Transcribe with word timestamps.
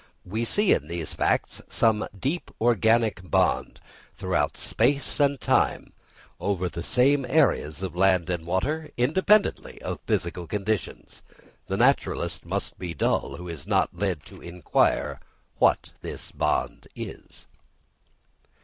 We 0.25 0.45
see 0.45 0.73
in 0.73 0.87
these 0.87 1.13
facts 1.13 1.61
some 1.69 2.07
deep 2.19 2.49
organic 2.59 3.21
bond, 3.29 3.79
throughout 4.17 4.57
space 4.57 5.19
and 5.19 5.39
time, 5.39 5.93
over 6.39 6.67
the 6.67 6.81
same 6.81 7.23
areas 7.23 7.83
of 7.83 7.95
land 7.95 8.27
and 8.27 8.47
water, 8.47 8.89
independently 8.97 9.79
of 9.83 9.99
physical 10.07 10.47
conditions. 10.47 11.21
The 11.67 11.77
naturalist 11.77 12.47
must 12.47 12.79
be 12.79 12.95
dull 12.95 13.35
who 13.35 13.47
is 13.47 13.67
not 13.67 13.95
led 13.95 14.25
to 14.25 14.41
inquire 14.41 15.19
what 15.59 15.93
this 16.01 16.31
bond 16.31 16.87
is. 16.95 17.45